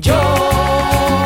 [0.00, 0.14] Yo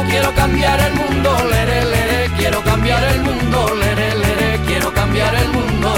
[0.08, 5.48] quiero cambiar el mundo, lere, lere, quiero cambiar el mundo, lere, lere, quiero cambiar el
[5.48, 5.92] mundo.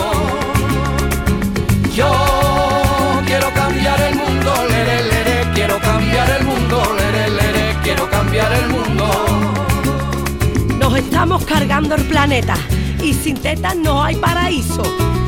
[1.95, 2.11] Yo
[3.27, 8.69] quiero cambiar el mundo, lere, lere, quiero cambiar el mundo, lere, lere, quiero cambiar el
[8.69, 9.55] mundo.
[10.79, 12.57] Nos estamos cargando el planeta
[13.01, 14.83] y sin tetas no hay paraíso.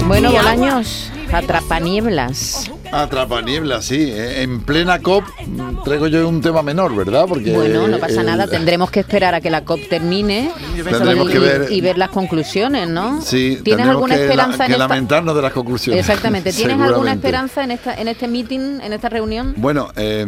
[0.07, 2.71] Bueno, Bolaños, atrapanieblas.
[3.03, 3.97] Atrapa niebla, sí.
[4.11, 7.27] eh, En plena COP mm, traigo yo un tema menor, ¿verdad?
[7.29, 10.51] Porque Bueno, no pasa el- nada, tendremos que esperar a que la COP termine
[10.89, 13.21] Tendremos y, que ver- y ver las conclusiones, ¿no?
[13.23, 14.89] Sí, ¿Tienes alguna que, la- esperanza que en esta...
[14.89, 16.01] lamentarnos de las conclusiones.
[16.01, 19.55] Exactamente, ¿tienes alguna esperanza en esta en este meeting, en esta reunión?
[19.57, 20.27] Bueno, eh,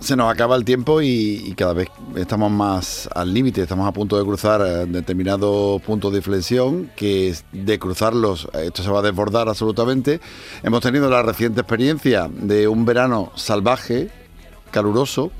[0.00, 4.18] se nos acaba el tiempo y, cada vez estamos más al límite, estamos a punto
[4.18, 9.48] de cruzar eh, determinados puntos de inflexión, que de cruzarlos, esto se va a desbordar
[9.48, 10.20] absolutamente.
[10.62, 14.10] Hemos tenido la reciente experiencia de un verano salvaje,
[14.70, 15.32] caluroso,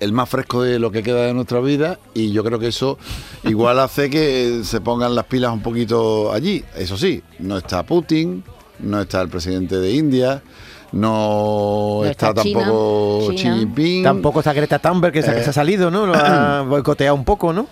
[0.00, 2.98] el más fresco de lo que queda de nuestra vida y yo creo que eso
[3.44, 6.64] igual hace que se pongan las pilas un poquito allí.
[6.76, 8.44] Eso sí, no está Putin,
[8.80, 10.42] no está el presidente de India,
[10.94, 13.36] no, No está, está China, tampoco Xi.
[13.38, 14.02] Jinping.
[14.04, 15.44] Tampoco está Greta Thunberg, que, se, que Eh.
[15.44, 16.06] se ha salido, ¿no?
[16.06, 17.66] Lo ha boicoteado un poco, ¿no?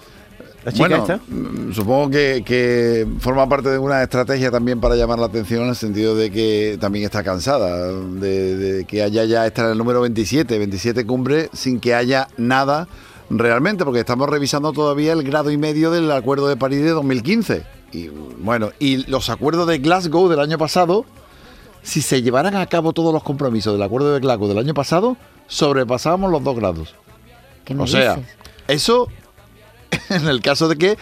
[0.64, 1.16] La chica Bueno, esta.
[1.26, 5.70] mm, supongo que, que forma parte de una estrategia también para llamar la atención en
[5.70, 9.78] el sentido de que también está cansada de, de que haya ya está en el
[9.78, 12.86] número 27, 27 cumbre sin que haya nada
[13.28, 17.64] realmente, porque estamos revisando todavía el grado y medio del Acuerdo de París de 2015.
[17.92, 21.04] Y bueno, y los acuerdos de Glasgow del año pasado,
[21.82, 25.16] si se llevaran a cabo todos los compromisos del Acuerdo de Glasgow del año pasado,
[25.46, 26.94] sobrepasábamos los dos grados.
[27.64, 28.36] ¿Qué me O sea, dices?
[28.68, 29.08] eso
[30.10, 30.98] en el caso de que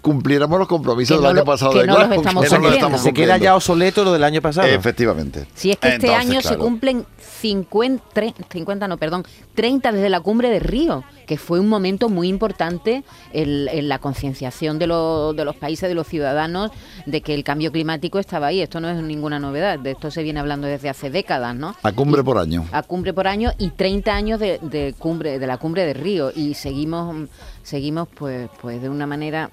[0.00, 2.50] cumpliéramos los compromisos Que del no año lo- pasado que de no los estamos que
[2.56, 4.66] no los estamos se queda ya obsoleto lo del año pasado.
[4.68, 5.46] Efectivamente.
[5.54, 7.04] Si es que este Entonces, año se cumplen
[7.40, 9.24] 50, tre- 50, no, perdón,
[9.58, 13.98] 30 desde la cumbre de Río, que fue un momento muy importante en, en la
[13.98, 16.70] concienciación de, los- de los países, de los ciudadanos,
[17.06, 18.60] de que el cambio climático estaba ahí.
[18.60, 21.74] Esto no es ninguna novedad, de esto se viene hablando desde hace décadas, ¿no?
[21.82, 22.66] A cumbre por año.
[22.70, 26.30] a cumbre por año y 30 años de, de cumbre de la cumbre de Río
[26.32, 27.28] y seguimos
[27.64, 29.50] seguimos pues pues de una manera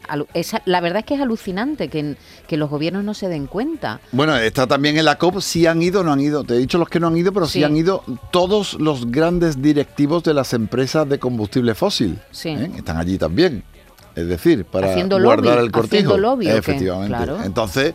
[0.66, 2.16] la verdad es que es alucinante que,
[2.48, 5.82] que los gobiernos no se den cuenta Bueno, está también en la COP, si han
[5.82, 6.44] ido o no han ido.
[6.46, 7.64] Te he dicho los que no han ido, pero sí, Sí.
[7.66, 9.62] han ido todos los grandes
[9.96, 12.20] directivos de las empresas de combustible fósil.
[12.32, 12.50] Sí.
[12.50, 12.70] ¿eh?
[12.76, 13.64] Están allí también.
[14.14, 15.96] Es decir, para Haciendo guardar lobby, el cortijo.
[15.96, 16.48] haciendo lobby.
[16.50, 17.16] Efectivamente.
[17.16, 17.38] Claro.
[17.44, 17.94] Entonces,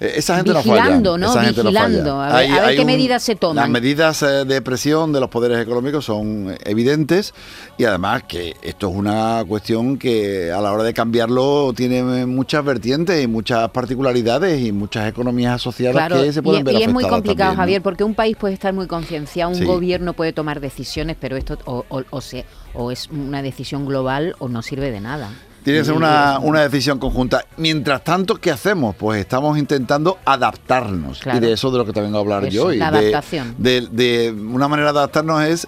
[0.00, 1.32] esa gente Vigilando, no ¿no?
[1.32, 1.40] falla.
[1.50, 2.16] Esa gente no Vigilando.
[2.16, 2.36] falla.
[2.36, 3.56] A ver- a ver qué medidas se toman.
[3.56, 7.32] Las medidas eh, de presión de los poderes económicos son eh, evidentes
[7.78, 12.64] y además que esto es una cuestión que a la hora de cambiarlo tiene muchas
[12.64, 16.82] vertientes y muchas particularidades y muchas economías asociadas claro que se y, pueden y ver
[16.82, 17.62] es muy complicado también, ¿no?
[17.62, 19.64] Javier porque un país puede estar muy concienciado un Sí.
[19.64, 22.44] gobierno puede tomar decisiones pero esto o, o, o se-
[22.74, 25.30] o es una decisión global o no sirve de nada
[25.64, 27.44] Tiene que ser una, una decisión conjunta.
[27.56, 28.94] Mientras tanto, ¿qué hacemos?
[28.96, 31.20] Pues estamos intentando adaptarnos.
[31.20, 31.38] Claro.
[31.38, 32.78] Y de eso de lo que te vengo a hablar Eso, yo.
[32.78, 33.54] La adaptación.
[33.56, 35.66] De, de una manera de adaptarnos es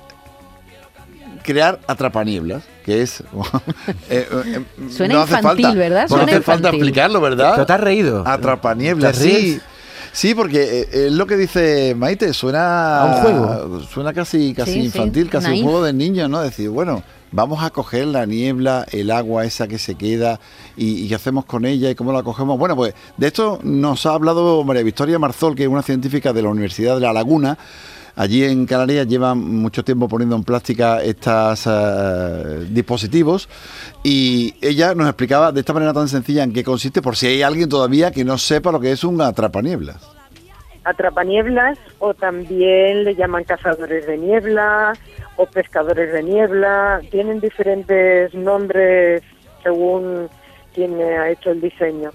[1.43, 3.21] crear atrapanieblas, que es...
[4.11, 6.03] eh, eh, Suena no hace infantil, falta- ¿verdad?
[6.03, 7.53] No Suena hace falta explicarlo, ¿verdad?
[7.55, 8.23] Pero te has reído.
[8.27, 9.61] Atrapanieblas, sí.
[10.13, 13.81] Sí, porque eh, es lo que dice Maite, suena A un juego.
[13.81, 15.59] Suena casi, casi Sí, sí, infantil, casi naif.
[15.63, 16.41] un juego de niños, ¿no?
[16.41, 20.41] Decir, bueno, vamos a coger la niebla, el agua esa que se queda
[20.77, 22.59] y, qué hacemos con ella y cómo la cogemos.
[22.59, 26.43] Bueno, pues de esto nos ha hablado María Victoria Marzol, que es una científica de
[26.43, 27.59] la Universidad de La Laguna.
[28.19, 31.69] Allí en Canarias llevan mucho tiempo poniendo en práctica estos
[32.71, 33.47] dispositivos
[34.03, 37.43] y ella nos explicaba de esta manera tan sencilla en qué consiste, por si hay
[37.43, 40.16] alguien todavía que no sepa lo que es un atrapanieblas.
[40.87, 44.93] Atrapanieblas o también le llaman cazadores de niebla
[45.37, 47.01] o pescadores de niebla.
[47.11, 49.23] Tienen diferentes nombres
[49.63, 50.29] según
[50.75, 52.11] quien ha hecho el diseño.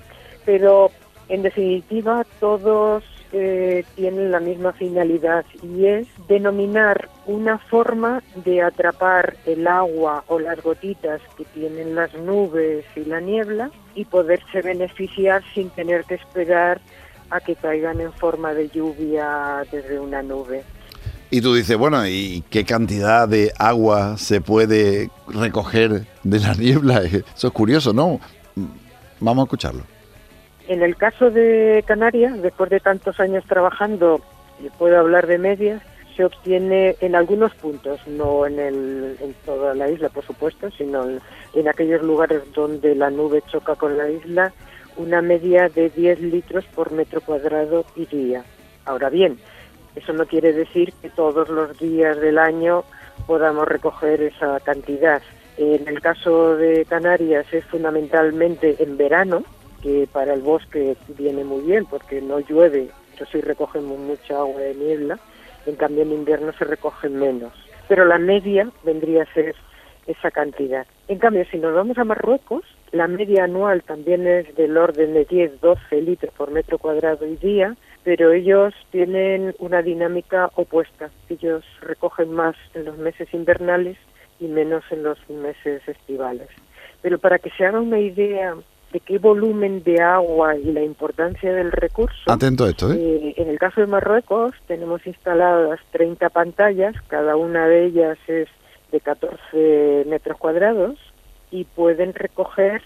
[0.46, 0.90] Pero
[1.28, 9.38] en definitiva todos eh, tienen la misma finalidad y es denominar una forma de atrapar
[9.46, 15.44] el agua o las gotitas que tienen las nubes y la niebla y poderse beneficiar
[15.54, 16.82] sin tener que esperar
[17.32, 20.64] a que caigan en forma de lluvia desde una nube.
[21.30, 27.02] Y tú dices, bueno, ¿y qué cantidad de agua se puede recoger de la niebla?
[27.04, 28.20] Eso es curioso, ¿no?
[29.22, 29.84] Vamos a escucharlo.
[30.68, 34.22] En el caso de Canarias, después de tantos años trabajando,
[34.64, 35.82] y puedo hablar de medias,
[36.16, 41.10] se obtiene en algunos puntos, no en, el, en toda la isla, por supuesto, sino
[41.10, 41.22] en,
[41.54, 44.54] en aquellos lugares donde la nube choca con la isla,
[44.98, 48.44] una media de 10 litros por metro cuadrado y día.
[48.86, 49.38] Ahora bien,
[49.96, 52.84] eso no quiere decir que todos los días del año
[53.28, 55.22] podamos recoger esa cantidad.
[55.58, 59.44] En el caso de Canarias es fundamentalmente en verano,
[59.82, 64.62] que para el bosque viene muy bien porque no llueve, pero sí recogemos mucha agua
[64.62, 65.20] de niebla,
[65.66, 67.54] en cambio en invierno se recoge menos.
[67.88, 69.56] Pero la media vendría a ser
[70.08, 70.88] esa cantidad.
[71.08, 75.28] En cambio, si nos vamos a Marruecos, la media anual también es del orden de
[75.28, 81.10] 10-12 litros por metro cuadrado y día, pero ellos tienen una dinámica opuesta.
[81.30, 83.98] Ellos recogen más en los meses invernales
[84.40, 86.50] y menos en los meses estivales.
[87.02, 88.56] Pero para que se haga una idea
[88.92, 92.98] de qué volumen de agua y la importancia del recurso, Atento a esto, ¿eh?
[93.00, 98.50] eh, en el caso de Marruecos tenemos instaladas 30 pantallas, cada una de ellas es
[98.92, 100.98] de 14 metros cuadrados
[101.52, 102.82] y pueden recoger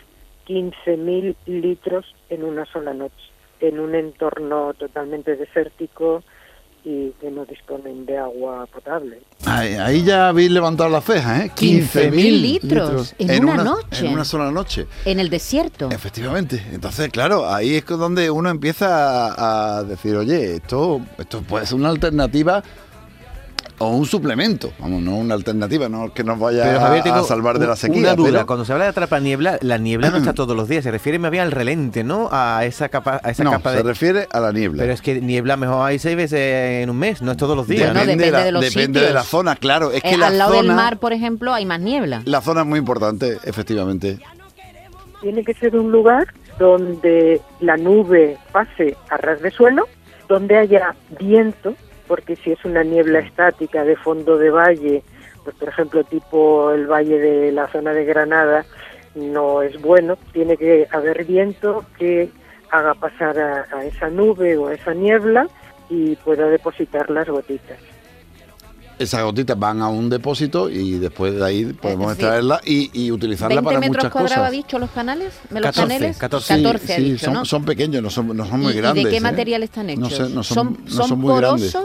[0.47, 3.15] 15.000 litros en una sola noche,
[3.59, 6.23] en un entorno totalmente desértico
[6.83, 9.19] y que no disponen de agua potable.
[9.45, 11.51] Ahí, ahí ya habéis levantado la ceja, ¿eh?
[11.55, 14.05] 15.000 litros en una noche.
[14.05, 14.85] En una sola noche.
[15.03, 15.89] En el desierto.
[15.89, 16.63] Efectivamente.
[16.71, 21.77] Entonces, claro, ahí es donde uno empieza a, a decir, oye, esto, esto puede ser
[21.77, 22.63] una alternativa
[23.77, 27.59] o un suplemento, vamos, no una alternativa, no que nos vaya Pero, Javier, a, salvar
[27.59, 27.99] de la sequía.
[27.99, 30.67] Una duda, pero- cuando se habla de atrapa niebla, la niebla no está todos los
[30.69, 32.29] días, se refiere más bien al relente, ¿no?
[32.31, 33.83] A esa capa, a esa no, capa se de.
[33.83, 34.81] refiere a la niebla.
[34.83, 37.67] Pero es que niebla mejor hay seis veces en un mes, no es todos los
[37.67, 37.91] días.
[37.93, 38.05] Bueno, ¿no?
[38.05, 39.91] depende la, de los depende de la zona, claro.
[39.91, 42.21] Es que Eh, la al lado zona, del mar, por ejemplo, hay más niebla.
[42.25, 44.19] la zona es muy importante, efectivamente.
[45.21, 46.27] Tiene que ser un lugar
[46.59, 49.87] donde la nube pase a ras de suelo,
[50.29, 51.75] donde haya viento,
[52.07, 55.03] porque si es una niebla estática de fondo de valle,
[55.43, 58.65] pues por ejemplo tipo el valle de la zona de Granada,
[59.15, 60.17] no es bueno.
[60.33, 62.29] Tiene que haber viento que
[62.71, 65.47] haga pasar a, a esa nube o a esa niebla
[65.89, 67.94] y pueda depositar las gotitas.
[68.97, 73.11] Esas gotitas van a un depósito y después de ahí podemos decir, extraerla y, y
[73.11, 74.47] utilizarla 20 para metros muchas cuadrados, cosas.
[74.47, 75.33] ha dicho los canales?
[75.49, 76.17] ¿Me los 14, paneles?
[76.17, 76.55] 14.
[76.55, 77.45] Sí, 14 ha sí, dicho, son, ¿no?
[77.45, 79.07] son pequeños, no son, no son muy ¿Y- y de grandes.
[79.07, 79.19] qué ¿eh?
[79.21, 80.13] material están No, hechos?
[80.29, 81.75] sé, no son, ¿Son- no son son muy grandes.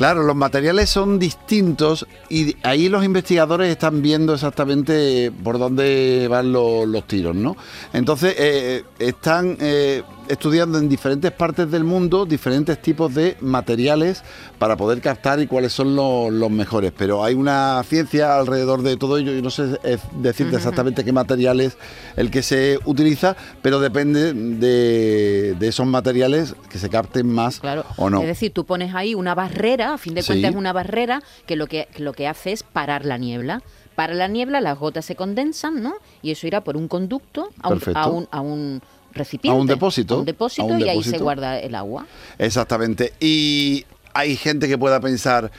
[0.00, 6.52] Claro, los materiales son distintos y ahí los investigadores están viendo exactamente por dónde van
[6.52, 7.54] lo- los tiros, ¿no?
[7.92, 14.22] Entonces, eh, están eh, estudiando en diferentes partes del mundo diferentes tipos de materiales
[14.58, 16.92] para poder captar y cuáles son los, los mejores.
[16.96, 21.12] Pero hay una ciencia alrededor de todo ello y no sé eh, decirte exactamente qué
[21.12, 21.76] material es
[22.16, 27.84] el que se utiliza, pero depende de, de esos materiales que se capten más Claro.
[27.98, 28.22] o no.
[28.22, 30.28] Es decir, tú pones ahí una barrera, a fin de Sí.
[30.28, 33.62] cuentas es una barrera que lo que, lo que hace es parar la niebla.
[33.94, 35.94] Para la niebla las gotas se condensan, ¿no?
[36.22, 38.82] Y eso irá por un conducto a un, a un, a un
[39.12, 39.56] recipiente.
[39.56, 42.06] A un depósito, a un depósito a un y ahí se guarda el agua.
[42.38, 43.12] Exactamente.
[43.20, 43.84] Y
[44.14, 45.50] hay gente que pueda pensar,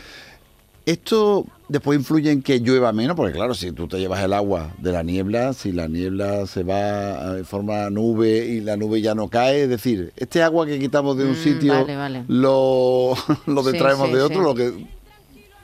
[0.85, 4.71] esto después influye en que llueva menos, porque claro, si tú te llevas el agua
[4.77, 9.15] de la niebla, si la niebla se va en forma nube y la nube ya
[9.15, 12.23] no cae, es decir, este agua que quitamos de un Mm, sitio vale, vale.
[12.27, 13.13] lo,
[13.47, 14.43] lo Sí, detraemos sí, de otro, sí.
[14.43, 14.85] lo que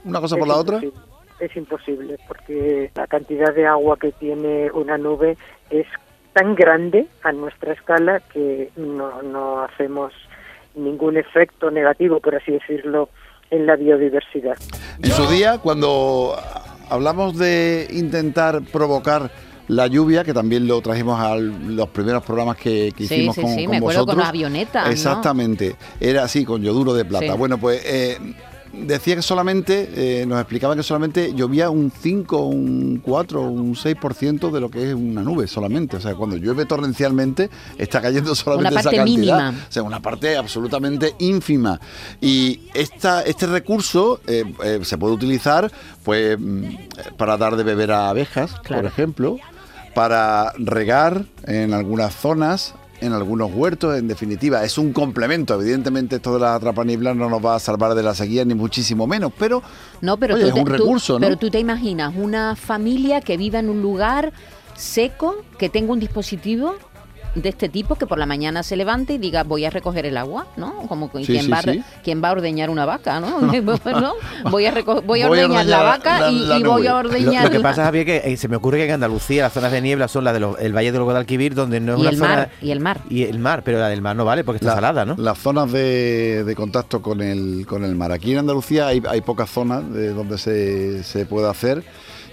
[0.05, 0.81] una cosa por la otra.
[1.39, 5.37] Es imposible porque la cantidad de agua que tiene una nube
[5.69, 5.85] es
[6.33, 10.13] tan grande a nuestra escala que no, no hacemos
[10.75, 13.09] ningún efecto negativo, por así decirlo,
[13.51, 14.57] en la biodiversidad.
[15.01, 16.35] En su día, cuando
[16.89, 19.31] hablamos de intentar provocar
[19.67, 23.41] la lluvia, que también lo trajimos a los primeros programas que, que Sí, hicimos sí,
[23.41, 24.23] con, sí, con me acuerdo con vosotros.
[24.23, 24.89] la avioneta, ¿no?
[24.91, 27.33] Exactamente, era así, con yoduro de plata.
[27.35, 28.17] Bueno, pues eh,
[28.85, 34.51] decía que solamente, eh, nos explicaba que solamente llovía un 5, un 4, un 6%
[34.51, 35.97] de lo que es una nube solamente.
[35.97, 39.05] O sea, cuando llueve torrencialmente, está cayendo solamente Una esa cantidad.
[39.05, 39.55] mínima.
[39.69, 41.79] O sea, una parte absolutamente ínfima.
[42.21, 45.71] Y esta, este recurso eh, eh, se puede utilizar
[46.03, 49.37] pues mm, para dar de beber a abejas, por ejemplo,
[49.93, 55.59] para regar en algunas zonas, en algunos huertos, en definitiva, es un complemento.
[55.61, 59.05] Evidentemente, esto de la atrapanibla no nos va a salvar de la sequía, ni muchísimo
[59.07, 59.61] menos, pero,
[60.01, 61.19] No, pero oye, tú es te, un tú- recurso, ¿no?
[61.19, 64.33] pero tú te imaginas una familia que viva en un lugar
[64.75, 66.75] seco, que tenga un dispositivo
[67.35, 70.17] de este tipo que por la mañana se levante y diga voy a recoger el
[70.17, 70.73] agua, ¿no?
[70.87, 71.83] Como Sí, quien, sí, va, sí.
[72.03, 73.39] quien va a ordeñar una vaca, ¿no?
[73.85, 74.13] ¿No?
[74.49, 76.91] Voy a voy a Voy a ordeñar la vaca la- y, la y voy a
[76.91, 79.53] Lo, ordeñar lo que pasa, Javier, que eh, se me ocurre que en Andalucía las
[79.53, 82.09] zonas de niebla son las del el Valle del Guadalquivir, donde no es y una
[82.11, 82.35] el zona...
[82.35, 83.01] mar, y el mar.
[83.09, 85.15] Y el mar, pero la del mar no vale porque está salada, ¿no?
[85.17, 88.11] Las zonas de, de contacto con el, con el mar.
[88.11, 91.83] Aquí en Andalucía hay, hay pocas zonas de donde se, se puede hacer.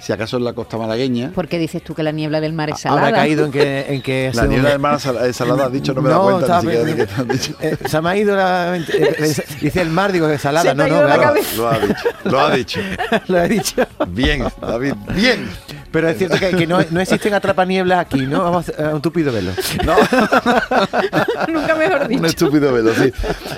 [0.05, 1.31] Si acaso en la costa malagueña.
[1.35, 3.07] ¿Por qué dices tú que la niebla del mar es salada?
[3.07, 5.95] Ahora ha caído en que, en que La niebla del mar es salada, has dicho,
[5.95, 7.55] no me he dado cuenta estaba ni siquiera de te dicho.
[7.61, 8.77] Eh, se me ha ido la...
[8.77, 11.35] eh, dice el mar, digo que salada, Se te no, ha no, claro.
[11.57, 12.81] Lo ha dicho, lo ha dicho.
[13.29, 13.87] Lo he dicho.
[14.09, 15.49] Bien, David, bien.
[15.95, 18.43] Pero es cierto que, que no, no existen atrapanieblas aquí, ¿no?
[18.43, 19.53] Vamos a un tupido velo.
[19.87, 19.95] No,
[21.53, 22.27] Nunca mejor un dicho.
[22.27, 23.13] estúpido velo, sí.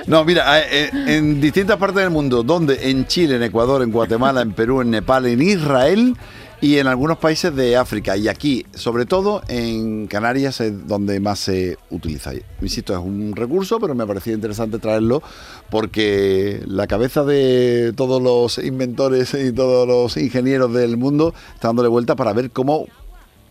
[0.06, 3.90] No, mira, eh, eh, en distintas partes del mundo, donde en Chile, en Ecuador, en
[3.90, 6.14] Guatemala, en Perú, en Nepal, en Israel
[6.60, 8.16] y en algunos países de África.
[8.16, 12.32] Y aquí, sobre todo en Canarias, es donde más se utiliza.
[12.62, 15.22] Insisto, es un recurso, pero me ha parecido interesante traerlo
[15.70, 21.88] porque la cabeza de todos los inventores y todos los ingenieros del mundo está dándole
[21.88, 22.86] vuelta para ver cómo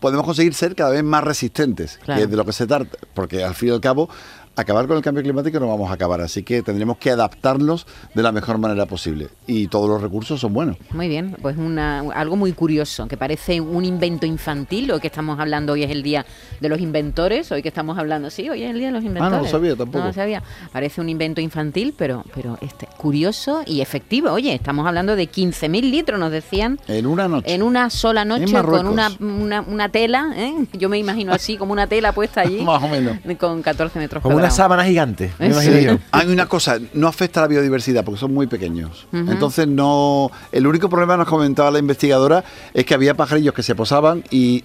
[0.00, 2.18] podemos conseguir ser cada vez más resistentes, Claro.
[2.18, 4.08] que es de lo que se trata, porque al fin y al cabo
[4.56, 8.22] acabar con el cambio climático no vamos a acabar, así que tendremos que adaptarnos de
[8.22, 10.76] la mejor manera posible y todos los recursos son buenos.
[10.90, 15.38] Muy bien, pues una, algo muy curioso, que parece un invento infantil, hoy que estamos
[15.38, 16.24] hablando, hoy es el día
[16.60, 19.32] de los inventores, hoy que estamos hablando, sí, hoy es el día de los inventores.
[19.34, 19.98] Ah, no lo sabía tampoco.
[19.98, 20.42] No lo sabía.
[20.72, 24.30] Parece un invento infantil, pero, pero este, curioso y efectivo.
[24.30, 27.52] Oye, estamos hablando de 15.000 litros, nos decían, En una noche.
[27.54, 30.54] en una sola noche con una, una, una tela, ¿eh?
[30.72, 33.18] yo me imagino así, como una tela puesta allí, Más o menos.
[33.38, 35.52] con 14 metros Como una sábana gigante, me Sí.
[35.52, 35.98] imagino yo.
[36.12, 39.06] Hay una cosa, no afecta a la biodiversidad porque son muy pequeños.
[39.12, 40.30] Entonces no.
[40.52, 44.64] El único problema nos comentaba la investigadora es que había pajarillos que se posaban y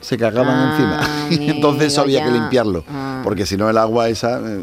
[0.00, 1.44] se cagaban Ah, encima.
[1.46, 2.84] Y entonces eso había que limpiarlo.
[2.88, 3.05] Ah.
[3.26, 4.60] Porque si no el agua esa eh,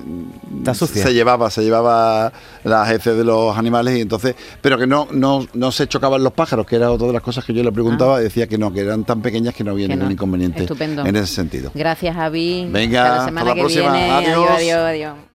[0.60, 1.04] Está sucia.
[1.04, 2.32] se llevaba, se llevaba
[2.64, 6.32] las heces de los animales y entonces, pero que no, no, no se chocaban los
[6.32, 8.80] pájaros, que era otra de las cosas que yo le preguntaba, decía que no, que
[8.80, 9.90] eran tan pequeñas que no había Ah.
[9.90, 10.14] Que ningún no.
[10.14, 11.06] inconveniente Estupendo.
[11.06, 11.72] en ese sentido.
[11.76, 12.70] Gracias, Javi.
[12.72, 13.92] Venga, Hasta la hasta semana la que próxima.
[13.92, 14.12] viene.
[14.12, 14.50] Adiós.
[14.50, 15.14] adiós, adiós.